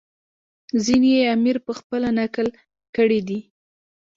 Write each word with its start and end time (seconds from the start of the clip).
ځینې 0.85 1.09
یې 1.17 1.23
امیر 1.35 1.57
پخپله 1.67 2.09
نقل 2.19 2.47
کړي 2.95 3.19
دي. 3.27 3.39